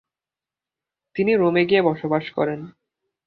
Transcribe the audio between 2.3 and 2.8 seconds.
করেন।